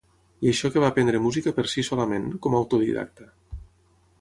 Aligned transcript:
I 0.45 0.47
això 0.51 0.69
que 0.75 0.81
va 0.83 0.87
aprendre 0.93 1.19
música 1.25 1.53
per 1.59 1.65
si 1.75 1.85
solament, 1.91 2.25
com 2.47 2.57
a 2.57 2.63
autodidacta. 2.65 3.29